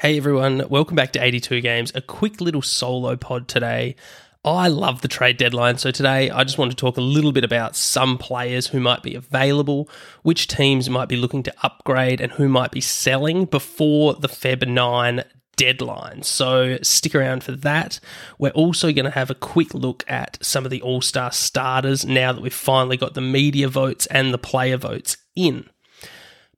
[0.00, 3.96] Hey everyone, welcome back to 82 Games, a quick little solo pod today.
[4.44, 7.42] I love the trade deadline, so today I just want to talk a little bit
[7.42, 9.90] about some players who might be available,
[10.22, 14.68] which teams might be looking to upgrade, and who might be selling before the Feb
[14.68, 15.24] 9
[15.56, 16.22] deadline.
[16.22, 17.98] So stick around for that.
[18.38, 22.06] We're also going to have a quick look at some of the All Star starters
[22.06, 25.68] now that we've finally got the media votes and the player votes in.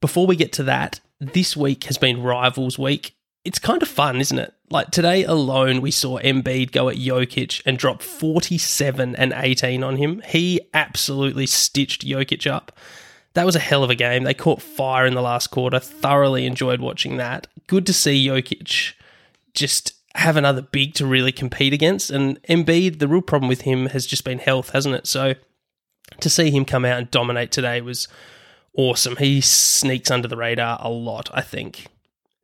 [0.03, 3.15] Before we get to that, this week has been Rivals Week
[3.45, 4.53] it's kind of fun, isn't it?
[4.71, 9.97] Like today alone, we saw Embiid go at Jokic and drop 47 and 18 on
[9.97, 10.23] him.
[10.27, 12.77] He absolutely stitched Jokic up.
[13.35, 14.25] That was a hell of a game.
[14.25, 15.79] They caught fire in the last quarter.
[15.79, 17.47] Thoroughly enjoyed watching that.
[17.67, 18.93] Good to see Jokic
[19.55, 22.11] just have another big to really compete against.
[22.11, 25.07] And Embiid, the real problem with him has just been health, hasn't it?
[25.07, 25.35] So
[26.21, 28.09] to see him come out and dominate today was
[28.77, 29.17] awesome.
[29.17, 31.87] He sneaks under the radar a lot, I think.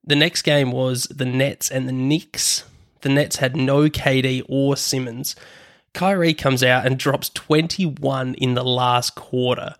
[0.06, 2.64] The next game was the Nets and the Knicks.
[3.00, 5.34] The Nets had no KD or Simmons.
[5.94, 9.74] Kyrie comes out and drops 21 in the last quarter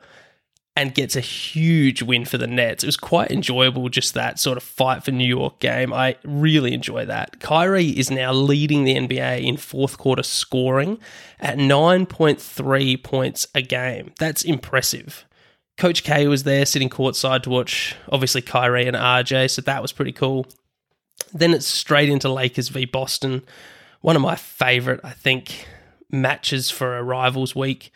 [0.74, 2.84] and gets a huge win for the Nets.
[2.84, 5.92] It was quite enjoyable, just that sort of fight for New York game.
[5.92, 7.40] I really enjoy that.
[7.40, 10.98] Kyrie is now leading the NBA in fourth quarter scoring
[11.40, 14.12] at 9.3 points a game.
[14.18, 15.24] That's impressive.
[15.76, 19.92] Coach K was there sitting courtside to watch, obviously, Kyrie and RJ, so that was
[19.92, 20.46] pretty cool.
[21.32, 23.42] Then it's straight into Lakers v Boston.
[24.00, 25.66] One of my favourite, I think,
[26.10, 27.92] matches for a rivals week.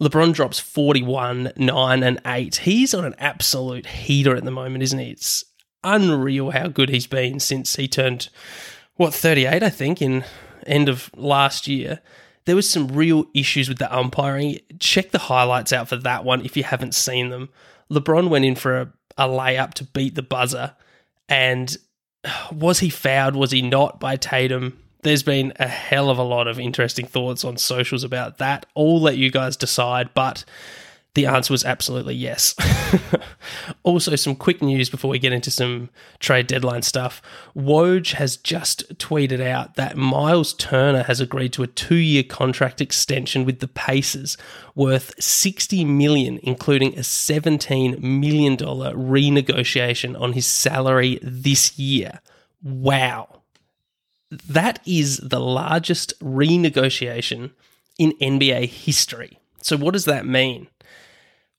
[0.00, 2.56] LeBron drops 41, 9, and 8.
[2.56, 5.10] He's on an absolute heater at the moment, isn't he?
[5.10, 5.44] It's
[5.84, 8.28] unreal how good he's been since he turned,
[8.96, 10.24] what, 38, I think, in
[10.66, 12.00] end of last year
[12.44, 14.58] there was some real issues with the umpiring.
[14.80, 17.48] Check the highlights out for that one if you haven't seen them.
[17.90, 20.74] LeBron went in for a, a layup to beat the buzzer,
[21.28, 21.76] and
[22.52, 23.36] was he fouled?
[23.36, 24.78] Was he not by Tatum?
[25.02, 28.66] There's been a hell of a lot of interesting thoughts on socials about that.
[28.76, 30.44] I'll let you guys decide, but
[31.14, 32.54] the answer was absolutely yes.
[33.82, 35.90] also, some quick news before we get into some
[36.20, 37.20] trade deadline stuff.
[37.54, 43.44] Woj has just tweeted out that Myles Turner has agreed to a two-year contract extension
[43.44, 44.38] with the Pacers,
[44.74, 52.20] worth sixty million, including a seventeen million dollar renegotiation on his salary this year.
[52.62, 53.42] Wow,
[54.30, 57.50] that is the largest renegotiation
[57.98, 59.38] in NBA history.
[59.60, 60.68] So, what does that mean?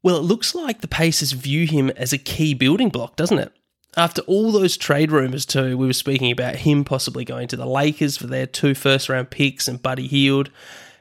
[0.04, 3.54] Well, it looks like the Pacers view him as a key building block, doesn't it?
[3.96, 7.66] After all those trade rumours, too, we were speaking about him possibly going to the
[7.66, 10.50] Lakers for their two first round picks and Buddy Hield.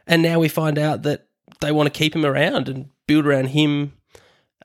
[0.06, 1.26] And now we find out that
[1.60, 3.94] they want to keep him around and build around him,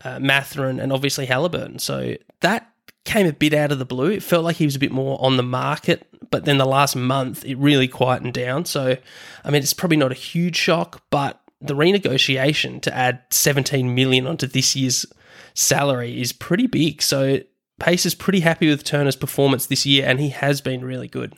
[0.04, 1.80] uh, Mathurin, and obviously Haliburton.
[1.80, 2.72] So that
[3.06, 4.12] came a bit out of the blue.
[4.12, 6.96] It felt like he was a bit more on the market, but then the last
[6.96, 8.66] month it really quietened down.
[8.66, 8.98] So,
[9.44, 14.28] I mean, it's probably not a huge shock, but the renegotiation to add 17 million
[14.28, 15.06] onto this year's
[15.54, 17.02] salary is pretty big.
[17.02, 17.40] So
[17.80, 21.34] Pacers pretty happy with Turner's performance this year, and he has been really good.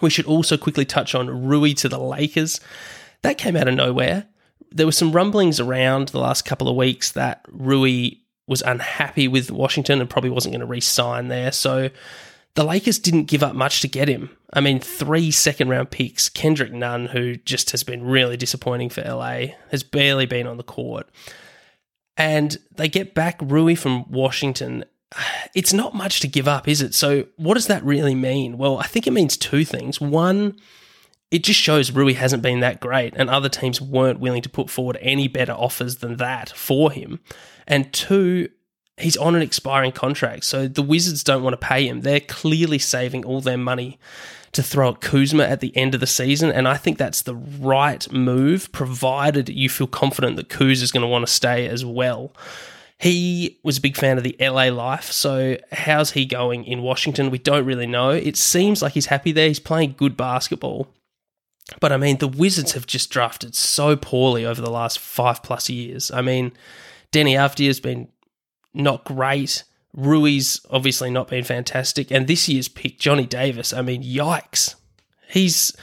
[0.00, 2.60] We should also quickly touch on Rui to the Lakers.
[3.22, 4.28] That came out of nowhere.
[4.70, 8.10] There were some rumblings around the last couple of weeks that Rui
[8.46, 11.52] was unhappy with Washington and probably wasn't going to re sign there.
[11.52, 11.90] So
[12.58, 14.30] the Lakers didn't give up much to get him.
[14.52, 16.28] I mean, three second round picks.
[16.28, 20.64] Kendrick Nunn, who just has been really disappointing for LA, has barely been on the
[20.64, 21.08] court.
[22.16, 24.84] And they get back Rui from Washington.
[25.54, 26.94] It's not much to give up, is it?
[26.94, 28.58] So, what does that really mean?
[28.58, 30.00] Well, I think it means two things.
[30.00, 30.58] One,
[31.30, 34.68] it just shows Rui hasn't been that great, and other teams weren't willing to put
[34.68, 37.20] forward any better offers than that for him.
[37.66, 38.50] And two,
[38.98, 42.02] he's on an expiring contract, so the Wizards don't want to pay him.
[42.02, 43.98] They're clearly saving all their money
[44.52, 47.34] to throw at Kuzma at the end of the season, and I think that's the
[47.34, 51.84] right move, provided you feel confident that Kuz is going to want to stay as
[51.84, 52.32] well.
[52.98, 57.30] He was a big fan of the LA life, so how's he going in Washington?
[57.30, 58.10] We don't really know.
[58.10, 59.46] It seems like he's happy there.
[59.46, 60.88] He's playing good basketball.
[61.80, 65.68] But I mean, the Wizards have just drafted so poorly over the last five plus
[65.68, 66.10] years.
[66.10, 66.52] I mean,
[67.12, 68.08] Deni Avdija has been
[68.74, 69.64] not great.
[69.94, 72.10] Rui's obviously not been fantastic.
[72.10, 74.74] And this year's pick, Johnny Davis, I mean, yikes.
[75.28, 75.76] He's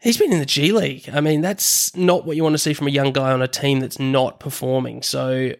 [0.00, 1.08] he's been in the G League.
[1.12, 3.48] I mean, that's not what you want to see from a young guy on a
[3.48, 5.02] team that's not performing.
[5.02, 5.52] So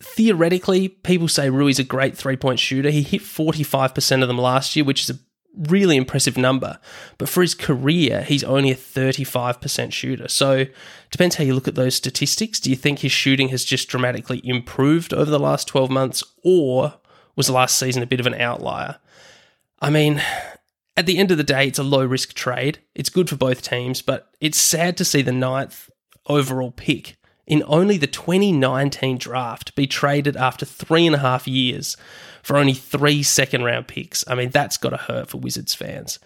[0.00, 2.90] theoretically, people say Rui's a great three point shooter.
[2.90, 5.18] He hit 45% of them last year, which is a
[5.56, 6.78] really impressive number.
[7.18, 10.28] But for his career, he's only a 35% shooter.
[10.28, 10.66] So
[11.10, 12.60] depends how you look at those statistics.
[12.60, 16.94] Do you think his shooting has just dramatically improved over the last 12 months or
[17.36, 18.96] was last season a bit of an outlier.
[19.80, 20.22] I mean,
[20.96, 22.78] at the end of the day, it's a low risk trade.
[22.94, 25.90] It's good for both teams, but it's sad to see the ninth
[26.26, 31.96] overall pick in only the 2019 draft be traded after three and a half years
[32.42, 34.24] for only three second round picks.
[34.28, 36.18] I mean, that's got to hurt for Wizards fans.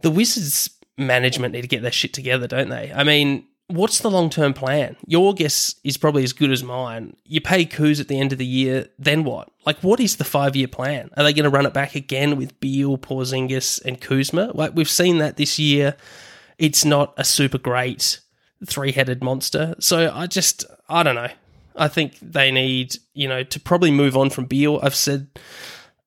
[0.00, 2.92] The Wizards management need to get their shit together, don't they?
[2.92, 4.96] I mean, what's the long term plan?
[5.06, 7.16] Your guess is probably as good as mine.
[7.24, 9.50] You pay Kuz at the end of the year, then what?
[9.66, 11.10] Like, what is the five year plan?
[11.16, 14.52] Are they going to run it back again with Beal, Porzingis, and Kuzma?
[14.54, 15.96] Like, we've seen that this year.
[16.56, 18.20] It's not a super great
[18.66, 19.74] three headed monster.
[19.78, 21.28] So I just, I don't know.
[21.76, 24.80] I think they need, you know, to probably move on from Beal.
[24.82, 25.28] I've said.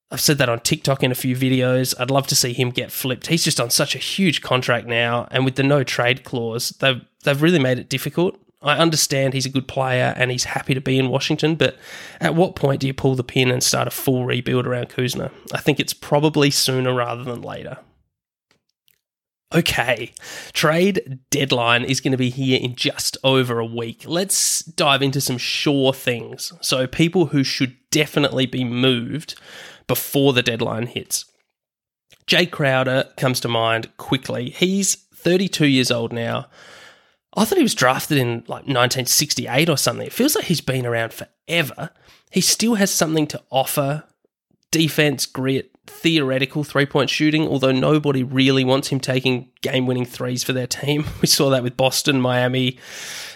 [0.10, 1.94] I've said that on TikTok in a few videos.
[2.00, 3.28] I'd love to see him get flipped.
[3.28, 7.02] He's just on such a huge contract now, and with the no trade clause, they've
[7.26, 8.40] they've really made it difficult.
[8.62, 11.78] I understand he's a good player and he's happy to be in Washington, but
[12.20, 15.30] at what point do you pull the pin and start a full rebuild around Kuzma?
[15.54, 17.78] I think it's probably sooner rather than later.
[19.56, 20.12] Okay,
[20.52, 24.04] trade deadline is going to be here in just over a week.
[24.06, 26.52] Let's dive into some sure things.
[26.60, 29.40] So, people who should definitely be moved
[29.88, 31.26] before the deadline hits.
[32.26, 34.50] Jay Crowder comes to mind quickly.
[34.50, 36.48] He's 32 years old now.
[37.36, 40.08] I thought he was drafted in like 1968 or something.
[40.08, 41.92] It feels like he's been around forever.
[42.32, 44.04] He still has something to offer
[44.72, 50.44] defense, grit, theoretical three point shooting, although nobody really wants him taking game winning threes
[50.44, 51.06] for their team.
[51.22, 52.78] We saw that with Boston, Miami,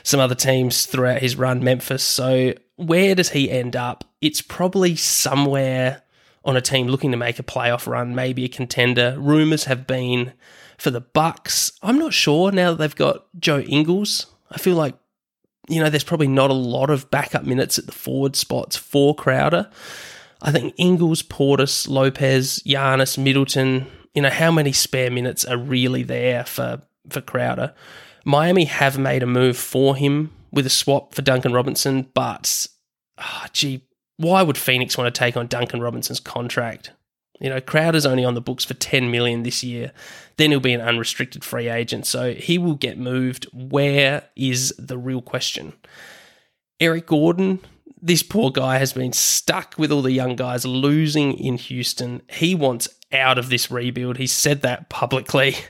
[0.04, 2.04] some other teams throughout his run, Memphis.
[2.04, 4.04] So, where does he end up?
[4.22, 6.04] It's probably somewhere
[6.44, 9.16] on a team looking to make a playoff run, maybe a contender.
[9.18, 10.34] Rumors have been
[10.78, 11.74] for the Bucks.
[11.82, 14.28] I'm not sure now that they've got Joe Ingles.
[14.50, 14.96] I feel like
[15.70, 19.16] you know there's probably not a lot of backup minutes at the forward spots for
[19.16, 19.70] Crowder.
[20.42, 23.88] I think Ingles, Portis, Lopez, Giannis, Middleton.
[24.14, 27.74] You know how many spare minutes are really there for for Crowder?
[28.26, 32.68] Miami have made a move for him with a swap for Duncan Robinson, but
[33.18, 36.92] oh, gee, why would Phoenix want to take on Duncan Robinson's contract?
[37.40, 39.92] You know, Crowder's only on the books for 10 million this year.
[40.38, 42.06] Then he'll be an unrestricted free agent.
[42.06, 43.48] So he will get moved.
[43.52, 45.74] Where is the real question?
[46.80, 47.60] Eric Gordon,
[48.02, 52.22] this poor guy has been stuck with all the young guys losing in Houston.
[52.30, 54.18] He wants out of this rebuild.
[54.18, 55.56] He said that publicly.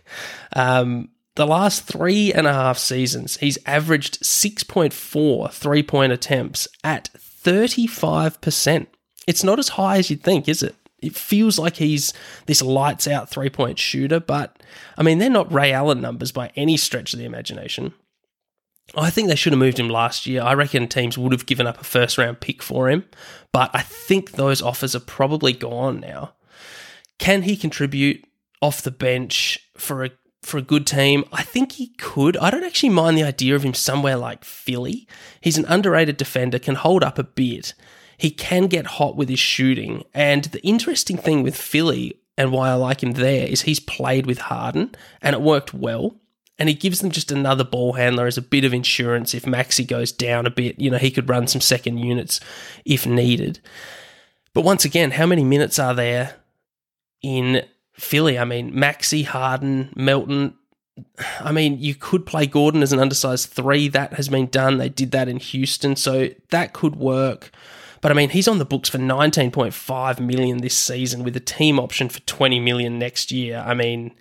[0.54, 7.10] Um, the last three and a half seasons, he's averaged 6.4 three point attempts at
[7.16, 8.88] 35%.
[9.28, 10.76] It's not as high as you'd think, is it?
[11.02, 12.14] It feels like he's
[12.46, 14.62] this lights out three point shooter, but
[14.98, 17.94] I mean, they're not Ray Allen numbers by any stretch of the imagination.
[18.96, 20.42] I think they should have moved him last year.
[20.42, 23.06] I reckon teams would have given up a first round pick for him,
[23.52, 26.34] but I think those offers are probably gone now.
[27.18, 28.26] Can he contribute
[28.62, 30.12] off the bench for a
[30.44, 31.24] for a good team?
[31.32, 32.36] I think he could.
[32.38, 35.08] I don't actually mind the idea of him somewhere like Philly.
[35.40, 37.74] He's an underrated defender, can hold up a bit.
[38.18, 40.04] He can get hot with his shooting.
[40.14, 44.26] And the interesting thing with Philly and why I like him there is he's played
[44.26, 46.16] with Harden and it worked well.
[46.62, 49.84] And he gives them just another ball handler as a bit of insurance if Maxey
[49.84, 50.80] goes down a bit.
[50.80, 52.40] You know, he could run some second units
[52.86, 53.60] if needed.
[54.54, 56.36] But once again, how many minutes are there
[57.22, 57.64] in
[57.94, 58.38] Philly.
[58.38, 60.56] I mean, Maxey, Harden, Melton.
[61.40, 63.88] I mean, you could play Gordon as an undersized three.
[63.88, 64.78] That has been done.
[64.78, 67.52] They did that in Houston, so that could work.
[68.02, 71.80] But I mean, he's on the books for 19.5 million this season with a team
[71.80, 73.64] option for 20 million next year.
[73.66, 74.12] I mean,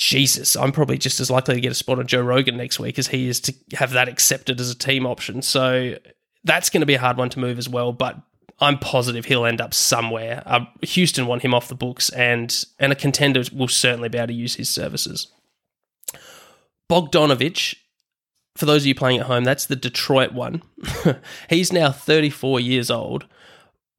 [0.00, 2.98] Jesus, I'm probably just as likely to get a spot on Joe Rogan next week
[2.98, 5.42] as he is to have that accepted as a team option.
[5.42, 5.96] So
[6.42, 7.92] that's going to be a hard one to move as well.
[7.92, 8.16] But
[8.60, 10.42] I'm positive he'll end up somewhere.
[10.46, 14.28] Uh, Houston want him off the books, and and a contender will certainly be able
[14.28, 15.26] to use his services.
[16.90, 17.74] Bogdanovic,
[18.56, 20.62] for those of you playing at home, that's the Detroit one.
[21.50, 23.26] he's now 34 years old,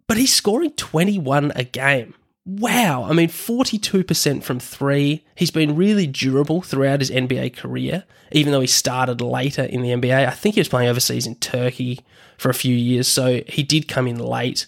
[0.07, 2.15] but he's scoring 21 a game.
[2.45, 3.03] Wow.
[3.03, 5.23] I mean, 42% from three.
[5.35, 9.89] He's been really durable throughout his NBA career, even though he started later in the
[9.89, 10.27] NBA.
[10.27, 11.99] I think he was playing overseas in Turkey
[12.37, 14.65] for a few years, so he did come in late.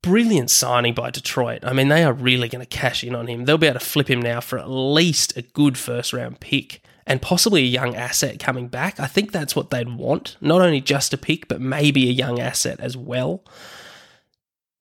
[0.00, 1.60] Brilliant signing by Detroit.
[1.62, 3.44] I mean, they are really going to cash in on him.
[3.44, 6.82] They'll be able to flip him now for at least a good first round pick
[7.06, 9.00] and possibly a young asset coming back.
[9.00, 10.36] I think that's what they'd want.
[10.40, 13.44] Not only just a pick, but maybe a young asset as well.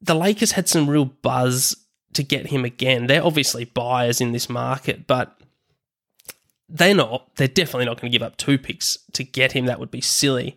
[0.02, 1.76] The Lakers had some real buzz
[2.14, 3.08] to get him again.
[3.08, 5.40] They're obviously buyers in this market, but
[6.70, 7.36] they're not.
[7.36, 9.66] They're definitely not going to give up two picks to get him.
[9.66, 10.56] That would be silly.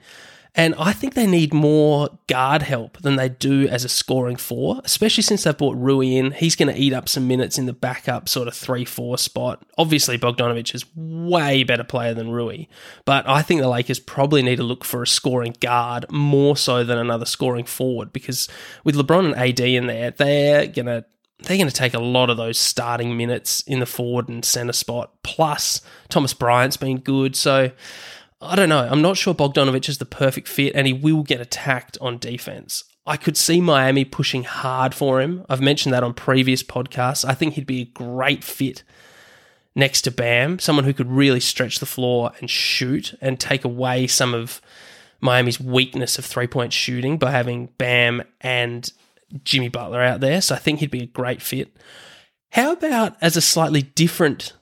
[0.55, 4.81] And I think they need more guard help than they do as a scoring four,
[4.85, 6.33] especially since they've brought Rui in.
[6.33, 9.65] He's going to eat up some minutes in the backup sort of 3 4 spot.
[9.79, 12.67] Obviously, Bogdanovic is way better player than Rui,
[13.05, 16.83] but I think the Lakers probably need to look for a scoring guard more so
[16.83, 18.49] than another scoring forward because
[18.83, 21.05] with LeBron and AD in there, they're going to
[21.43, 24.73] they're going to take a lot of those starting minutes in the forward and center
[24.73, 25.13] spot.
[25.23, 27.35] Plus, Thomas Bryant's been good.
[27.37, 27.71] So
[28.41, 28.89] I don't know.
[28.91, 32.85] I'm not sure Bogdanovic is the perfect fit, and he will get attacked on defense.
[33.07, 35.45] I could see Miami pushing hard for him.
[35.49, 37.25] I've mentioned that on previous podcasts.
[37.25, 38.83] I think he'd be a great fit
[39.75, 44.07] next to Bam, someone who could really stretch the floor and shoot and take away
[44.07, 44.61] some of
[45.21, 48.91] Miami's weakness of three point shooting by having Bam and
[49.45, 50.41] Jimmy Butler out there.
[50.41, 51.77] So I think he'd be a great fit.
[52.53, 54.55] How about as a slightly different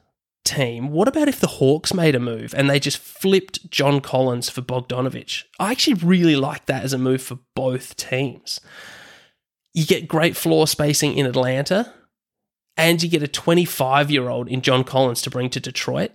[0.48, 4.48] team, what about if the Hawks made a move and they just flipped John Collins
[4.48, 5.44] for Bogdanovic?
[5.58, 8.60] I actually really like that as a move for both teams.
[9.74, 11.92] You get great floor spacing in Atlanta,
[12.76, 16.12] and you get a 25 year old in John Collins to bring to Detroit.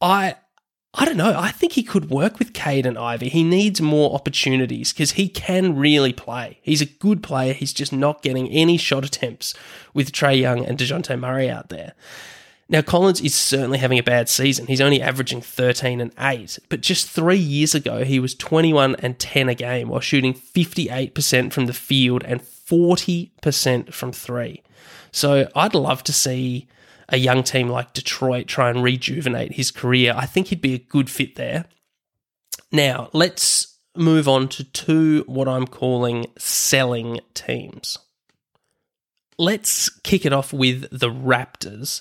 [0.00, 0.36] I
[0.94, 1.38] I don't know.
[1.38, 3.28] I think he could work with Cade and Ivey.
[3.28, 6.58] He needs more opportunities because he can really play.
[6.62, 7.52] He's a good player.
[7.52, 9.54] He's just not getting any shot attempts
[9.92, 11.92] with Trae Young and DeJounte Murray out there.
[12.70, 14.66] Now, Collins is certainly having a bad season.
[14.66, 19.18] He's only averaging 13 and 8, but just three years ago, he was 21 and
[19.18, 24.62] 10 a game while shooting 58% from the field and 40% from three.
[25.12, 26.68] So I'd love to see
[27.08, 30.14] a young team like Detroit try and rejuvenate his career.
[30.16, 31.64] I think he'd be a good fit there.
[32.70, 37.98] Now, let's move on to two what I'm calling selling teams.
[39.38, 42.00] Let's kick it off with the Raptors.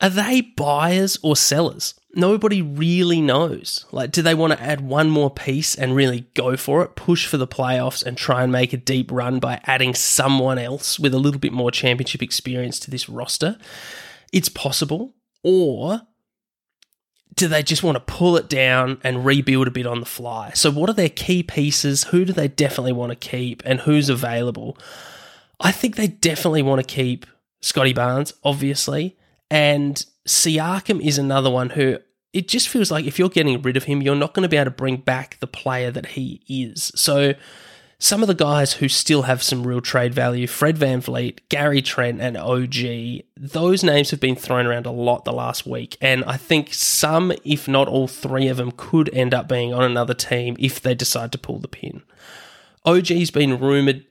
[0.00, 1.94] Are they buyers or sellers?
[2.14, 3.86] Nobody really knows.
[3.90, 7.26] Like, do they want to add one more piece and really go for it, push
[7.26, 11.14] for the playoffs, and try and make a deep run by adding someone else with
[11.14, 13.56] a little bit more championship experience to this roster?
[14.34, 15.14] It's possible.
[15.44, 16.02] Or
[17.36, 20.50] do they just want to pull it down and rebuild a bit on the fly?
[20.54, 22.04] So, what are their key pieces?
[22.04, 24.76] Who do they definitely want to keep and who's available?
[25.60, 27.26] I think they definitely want to keep
[27.62, 29.16] Scotty Barnes, obviously.
[29.50, 31.98] And Siakam is another one who
[32.32, 34.56] it just feels like if you're getting rid of him, you're not going to be
[34.56, 36.90] able to bring back the player that he is.
[36.96, 37.34] So
[37.98, 41.82] some of the guys who still have some real trade value, Fred Van VanVleet, Gary
[41.82, 45.96] Trent, and OG, those names have been thrown around a lot the last week.
[46.00, 49.84] And I think some, if not all three of them, could end up being on
[49.84, 52.02] another team if they decide to pull the pin.
[52.84, 54.04] OG's been rumoured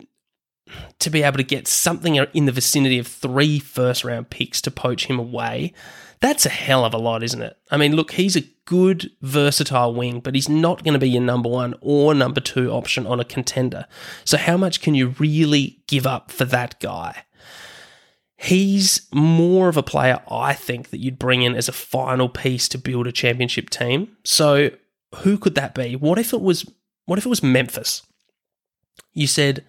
[0.99, 4.71] to be able to get something in the vicinity of three first round picks to
[4.71, 5.73] poach him away,
[6.19, 7.57] that's a hell of a lot, isn't it?
[7.69, 11.21] I mean, look, he's a good, versatile wing, but he's not going to be your
[11.21, 13.85] number one or number two option on a contender.
[14.25, 17.25] So, how much can you really give up for that guy?
[18.35, 22.67] He's more of a player, I think, that you'd bring in as a final piece
[22.69, 24.17] to build a championship team.
[24.23, 24.71] So,
[25.17, 25.95] who could that be?
[25.95, 26.69] What if it was?
[27.05, 28.01] What if it was Memphis?
[29.13, 29.63] You said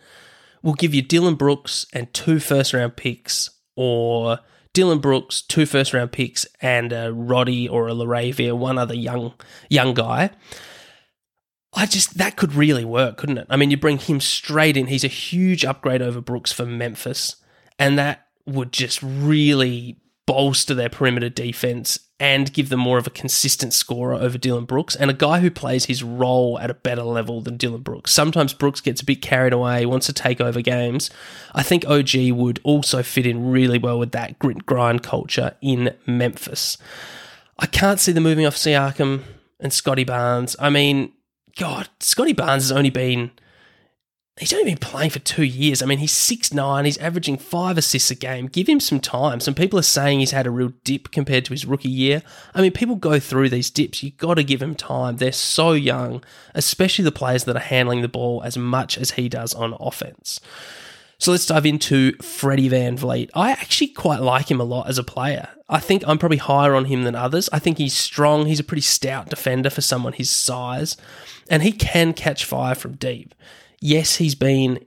[0.63, 4.39] we'll give you Dillon Brooks and two first round picks, or
[4.75, 9.33] Dillon Brooks, two first round picks, and a Roddy or a LaRavia, one other young
[9.71, 10.31] young guy.
[11.73, 13.47] I just that could really work, couldn't it?
[13.49, 14.88] I mean, you bring him straight in.
[14.88, 17.37] He's a huge upgrade over Brooks for Memphis,
[17.78, 23.11] and that would just really bolster their perimeter defense and give them more of a
[23.11, 27.02] consistent scorer over Dillon Brooks and a guy who plays his role at a better
[27.02, 28.12] level than Dillon Brooks.
[28.12, 31.11] Sometimes Brooks gets a bit carried away, wants to take over games.
[31.54, 35.95] I think OG would also fit in really well with that grit grind culture in
[36.07, 36.78] Memphis.
[37.59, 39.23] I can't see them moving off Siakam
[39.61, 40.57] and Scotty Barnes.
[40.59, 41.12] I mean,
[41.57, 43.33] God, Scotty Barnes has only been
[44.37, 45.81] He's only been playing for two years.
[45.81, 46.87] I mean, he's six nine.
[46.87, 48.49] He's averaging five assists a game.
[48.49, 49.38] Give him some time.
[49.38, 52.21] Some people are saying he's had a real dip compared to his rookie year.
[52.53, 54.03] I mean, people go through these dips.
[54.03, 55.19] You've got to give him time.
[55.19, 59.29] They're so young, especially the players that are handling the ball as much as he
[59.29, 60.41] does on offense.
[61.19, 63.31] So let's dive into Freddie VanVleet.
[63.35, 65.49] I actually quite like him a lot as a player.
[65.69, 67.49] I think I'm probably higher on him than others.
[67.53, 68.47] I think he's strong.
[68.47, 70.97] He's a pretty stout defender for someone his size,
[71.49, 73.33] and he can catch fire from deep
[73.85, 74.85] yes, he's been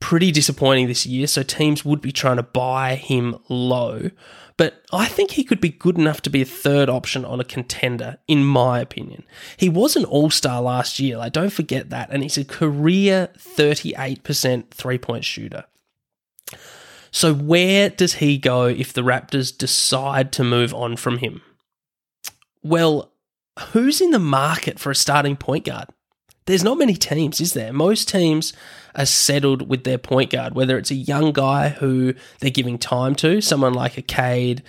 [0.00, 4.10] pretty disappointing this year, so teams would be trying to buy him low.
[4.56, 7.44] But I think he could be good enough to be a third option on a
[7.44, 9.24] contender, in my opinion.
[9.56, 12.08] He was an all star last year, like, don't forget that.
[12.10, 15.64] And he's a career 38% three point shooter.
[17.10, 21.42] So, where does he go if the Raptors decide to move on from him?
[22.62, 23.12] Well,
[23.72, 25.88] who's in the market for a starting point guard?
[26.46, 27.72] There's not many teams, is there?
[27.72, 28.52] Most teams
[28.94, 33.14] are settled with their point guard, whether it's a young guy who they're giving time
[33.16, 34.62] to, someone like a Cade,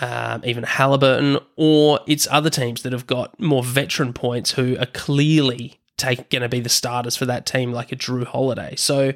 [0.00, 4.86] um, even Haliburton, or it's other teams that have got more veteran points who are
[4.86, 8.74] clearly going to be the starters for that team, like a Jrue Holiday.
[8.76, 9.12] So,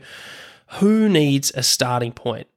[0.78, 2.48] who needs a starting point?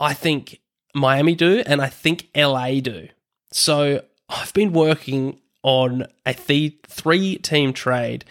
[0.00, 0.60] I think
[0.94, 3.08] Miami do, and I think LA do.
[3.52, 8.24] So, I've been working on a th- three team trade.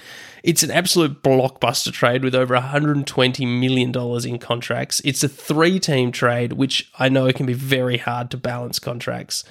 [0.44, 5.02] It's an absolute blockbuster trade with over $120 million in contracts.
[5.06, 9.44] It's a three team trade, which I know can be very hard to balance contracts.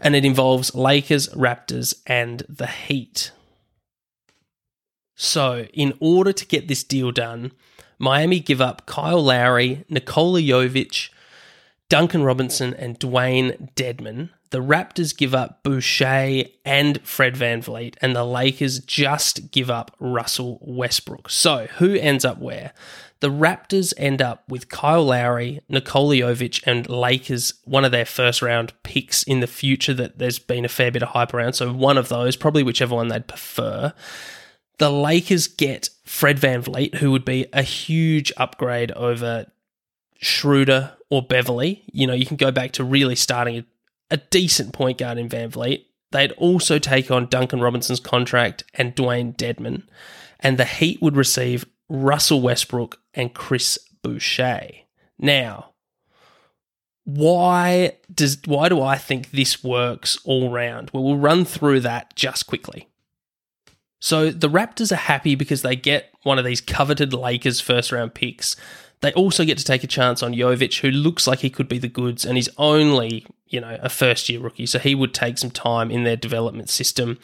[0.00, 3.30] And it involves Lakers, Raptors, and the Heat.
[5.14, 7.52] So, in order to get this deal done,
[7.98, 11.10] Miami give up Kyle Lowry, Nikola Jovic,
[11.92, 18.14] Duncan Robinson, and Dwayne Dedmon the Raptors give up Boucher and Fred Van VanVleet, and
[18.14, 21.30] the Lakers just give up Russell Westbrook.
[21.30, 22.74] So, who ends up where?
[23.20, 28.42] The Raptors end up with Kyle Lowry, Nikola Jovic, and Lakers, one of their first
[28.42, 31.54] round picks in the future that there's been a fair bit of hype around.
[31.54, 33.94] So, one of those, probably whichever one they'd prefer.
[34.76, 39.46] The Lakers get Fred Van VanVleet, who would be a huge upgrade over
[40.22, 41.82] Schroeder or Beverley.
[41.92, 43.66] You know, you can go back to really starting
[44.10, 45.84] a decent point guard in VanVleet.
[46.12, 49.82] They'd also take on Duncan Robinson's contract and Dewayne Dedmon,
[50.40, 54.68] and the Heat would receive Russell Westbrook and Chris Boucher.
[55.18, 55.70] Now,
[57.04, 60.90] why does why do I think this works all round?
[60.92, 62.88] Well, we'll run through that just quickly.
[63.98, 68.14] So the Raptors are happy because they get one of these coveted Lakers first round
[68.14, 68.56] picks.
[69.02, 71.78] They also get to take a chance on Jovic, who looks like he could be
[71.78, 74.66] the goods, and he's only you know, a first year rookie.
[74.66, 77.18] So he would take some time in their development system.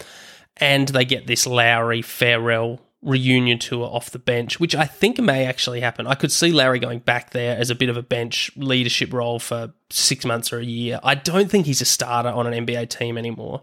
[0.59, 5.47] And they get this Lowry Farrell reunion tour off the bench, which I think may
[5.47, 6.07] actually happen.
[6.07, 9.39] I could see Lowry going back there as a bit of a bench leadership role
[9.39, 11.01] for six months or a year.
[11.03, 13.63] I don't think he's a starter on an NBA team anymore.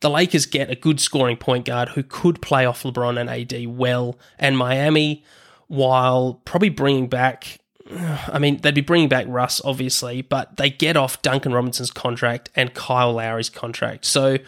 [0.00, 3.76] The Lakers get a good scoring point guard who could play off LeBron and AD
[3.76, 5.24] well, and Miami,
[5.68, 7.58] while probably bringing back
[8.32, 12.50] I mean, they'd be bringing back Russ, obviously, but they get off Duncan Robinson's contract
[12.56, 14.06] and Kyle Lowry's contract.
[14.06, 14.38] So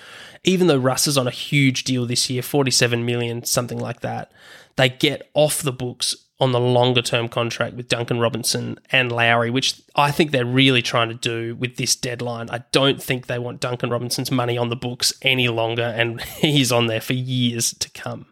[0.44, 4.33] even though Russ is on a huge deal this year, 47 million, something like that,
[4.76, 9.51] they get off the books on the longer term contract with Duncan Robinson and Lowry,
[9.51, 12.51] which I think they're really trying to do with this deadline.
[12.51, 16.72] I don't think they want Duncan Robinson's money on the books any longer, and he's
[16.72, 18.27] on there for years to come.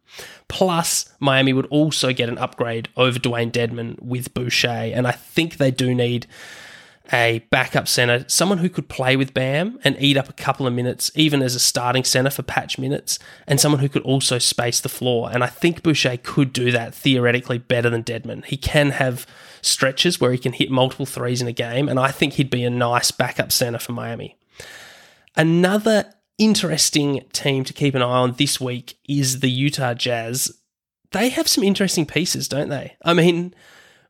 [0.48, 5.56] Plus, Miami would also get an upgrade over Dewayne Dedmon with Boucher, and I think
[5.56, 6.26] they do need
[7.12, 10.72] a backup center, someone who could play with Bam and eat up a couple of
[10.72, 14.80] minutes, even as a starting center for patch minutes, and someone who could also space
[14.80, 15.30] the floor.
[15.30, 18.44] And I think Boucher could do that theoretically better than Dedmon.
[18.46, 19.26] He can have
[19.60, 22.64] stretches where he can hit multiple threes in a game, and I think he'd be
[22.64, 24.38] a nice backup center for Miami.
[25.36, 30.58] Another interesting team to keep an eye on this week is the Utah Jazz.
[31.12, 32.96] They have some interesting pieces, don't they?
[33.04, 33.54] I mean,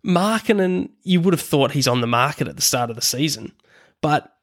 [0.05, 3.53] Markkanen, you would have thought he's on the market at the start of the season.
[4.03, 4.37] But,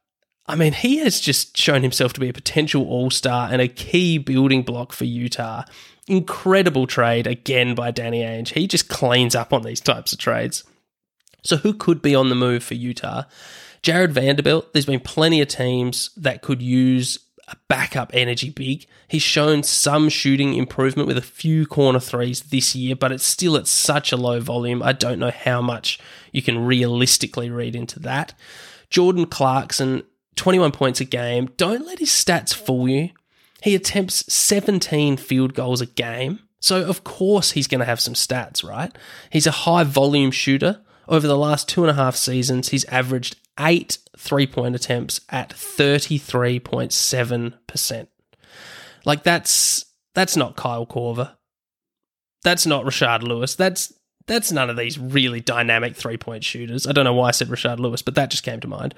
[0.48, 3.68] I mean, he has just shown himself to be a potential all star and a
[3.68, 5.64] key building block for Utah.
[6.08, 8.50] Incredible trade again by Danny Ainge.
[8.50, 10.64] He just cleans up on these types of trades.
[11.44, 13.24] So, who could be on the move for Utah?
[13.82, 17.20] Jarred Vanderbilt, there's been plenty of teams that could use
[17.52, 18.86] a backup energy big.
[19.08, 23.58] He's shown some shooting improvement with a few corner threes this year, but it's still
[23.58, 24.82] at such a low volume.
[24.82, 26.00] I don't know how much
[26.32, 28.34] you can realistically read into that.
[28.90, 30.04] Jordan Clarkson,
[30.36, 31.50] 21 points a game.
[31.58, 33.10] Don't let his stats fool you.
[33.62, 36.40] He attempts 17 field goals a game.
[36.60, 38.96] So, of course, he's going to have some stats, right?
[39.30, 40.82] He's a high volume shooter.
[41.12, 45.50] Over the last two and a half seasons, he's averaged eight three point attempts at
[45.50, 48.08] 33.7%.
[49.04, 51.36] Like that's that's not Kyle Korver.
[52.44, 53.56] That's not Rashard Lewis.
[53.56, 53.92] That's
[54.26, 56.88] that's none of these really dynamic three point shooters.
[56.88, 58.96] I don't know why I said Rashard Lewis, but that just came to mind.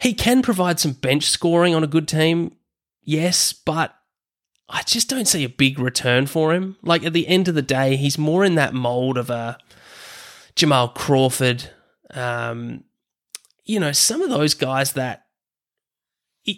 [0.00, 2.56] He can provide some bench scoring on a good team,
[3.02, 3.94] yes, but
[4.68, 6.76] I just don't see a big return for him.
[6.82, 9.58] Like at the end of the day, he's more in that mold of a
[10.58, 11.70] Jamal Crawford,
[12.14, 12.82] um,
[13.64, 15.22] you know, some of those guys that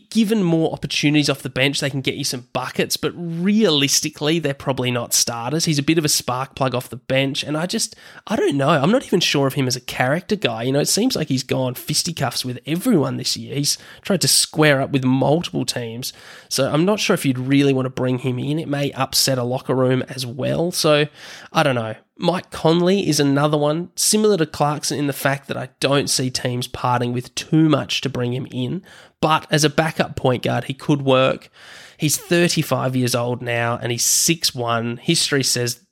[0.08, 4.54] given more opportunities off the bench, they can get you some buckets, but realistically, they're
[4.54, 5.66] probably not starters.
[5.66, 7.94] He's a bit of a spark plug off the bench, and I just,
[8.26, 8.70] I don't know.
[8.70, 10.62] I'm not even sure of him as a character guy.
[10.62, 13.54] You know, it seems like he's gone fisticuffs with everyone this year.
[13.54, 16.14] He's tried to square up with multiple teams,
[16.48, 18.58] so I'm not sure if you'd really want to bring him in.
[18.58, 21.06] It may upset a locker room as well, so
[21.52, 21.96] I don't know.
[22.20, 26.30] Mike Conley is another one, similar to Clarkson in the fact that I don't see
[26.30, 28.82] teams parting with too much to bring him in.
[29.20, 31.50] But as a backup point guard, he could work.
[31.96, 34.98] He's 35 years old now and he's 6'1.
[35.00, 35.86] History says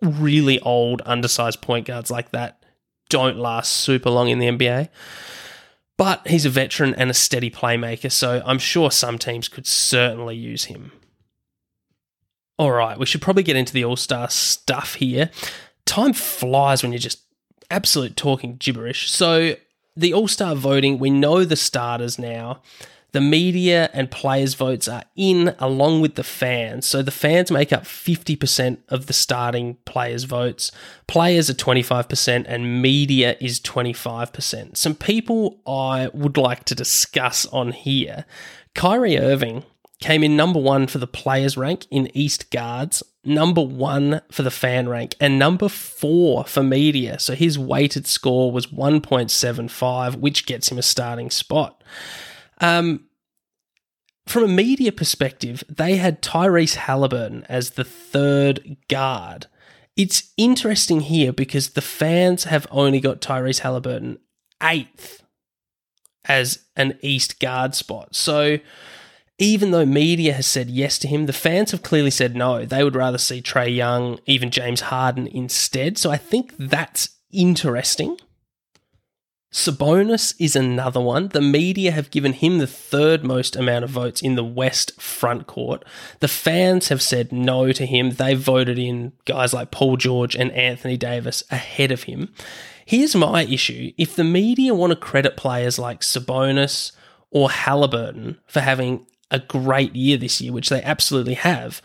[0.00, 2.64] really old, undersized point guards like that
[3.08, 4.88] don't last super long in the NBA.
[5.96, 10.34] But he's a veteran and a steady playmaker, so I'm sure some teams could certainly
[10.34, 10.90] use him.
[12.58, 15.30] All right, we should probably get into the All Star stuff here.
[15.86, 17.22] Time flies when you're just
[17.70, 19.10] absolute talking gibberish.
[19.10, 19.56] So
[19.96, 22.62] the All Star voting, we know the starters now.
[23.12, 26.84] The media and players' votes are in along with the fans.
[26.84, 30.72] So the fans make up 50% of the starting players' votes.
[31.06, 34.76] Players are 25%, and media is 25%.
[34.76, 38.24] Some people I would like to discuss on here.
[38.74, 39.62] Kyrie Irving
[40.00, 44.50] came in number one for the players rank in East Guards, number one for the
[44.50, 47.18] fan rank, and number four for media.
[47.18, 51.82] So his weighted score was 1.75, which gets him a starting spot.
[52.60, 53.06] Um,
[54.26, 59.46] from a media perspective, they had Tyrese Haliburton as the third guard.
[59.96, 64.18] It's interesting here because the fans have only got Tyrese Haliburton
[64.62, 65.22] eighth
[66.24, 68.14] as an East guard spot.
[68.14, 68.58] So
[69.38, 72.64] even though media has said yes to him, the fans have clearly said no.
[72.64, 75.98] They would rather see Trae Young, even James Harden instead.
[75.98, 78.16] So I think that's interesting.
[79.52, 81.28] Sabonis is another one.
[81.28, 85.46] The media have given him the third most amount of votes in the West front
[85.46, 85.84] court.
[86.18, 88.10] The fans have said no to him.
[88.10, 92.34] They voted in guys like Paul George and Anthony Davis ahead of him.
[92.84, 96.90] Here's my issue if the media want to credit players like Sabonis
[97.30, 101.80] or Haliburton for having a great year this year, which they absolutely have.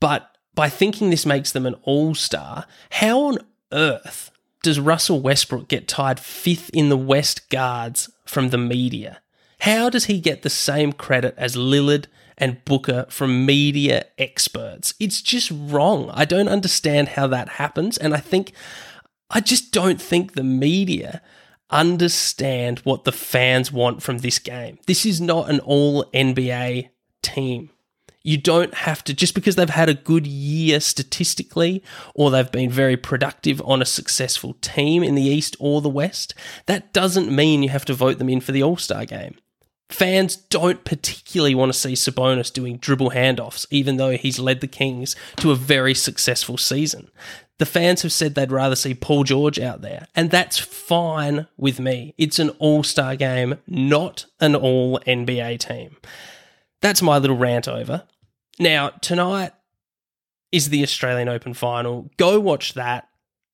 [0.00, 3.38] But by thinking this makes them an all star, how on
[3.72, 4.30] earth
[4.62, 9.20] does Russell Westbrook get tied fifth in the West guards from the media?
[9.60, 14.94] How does he get the same credit as Lillard and Booker from media experts?
[14.98, 16.10] It's just wrong.
[16.12, 17.96] I don't understand how that happens.
[17.96, 18.52] And I think,
[19.30, 21.22] I just don't think the media
[21.72, 24.78] understand what the fans want from this game.
[24.86, 26.90] This is not an all NBA
[27.22, 27.70] team.
[28.24, 31.82] You don't have to, just because they've had a good year statistically
[32.14, 36.34] or they've been very productive on a successful team in the East or the West,
[36.66, 39.34] that doesn't mean you have to vote them in for the All Star game.
[39.88, 44.66] Fans don't particularly want to see Sabonis doing dribble handoffs, even though he's led the
[44.66, 47.10] Kings to a very successful season.
[47.62, 51.78] The fans have said they'd rather see Paul George out there, and that's fine with
[51.78, 52.12] me.
[52.18, 55.96] It's an all star game, not an all NBA team.
[56.80, 58.02] That's my little rant over.
[58.58, 59.52] Now, tonight
[60.50, 62.10] is the Australian Open final.
[62.16, 63.06] Go watch that.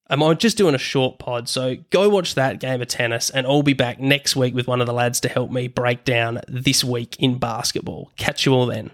[0.09, 3.47] Um, I'm just doing a short pod, so go watch that game of tennis, and
[3.47, 6.41] I'll be back next week with one of the lads to help me break down
[6.49, 8.11] this week in basketball.
[8.17, 8.91] Catch you all then.